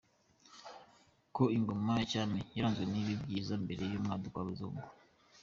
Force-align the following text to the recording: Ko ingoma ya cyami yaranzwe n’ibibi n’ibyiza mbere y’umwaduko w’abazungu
Ko 1.35 1.43
ingoma 1.57 1.91
ya 1.99 2.05
cyami 2.11 2.39
yaranzwe 2.55 2.83
n’ibibi 2.87 3.15
n’ibyiza 3.19 3.53
mbere 3.63 3.83
y’umwaduko 3.91 4.35
w’abazungu 4.37 4.83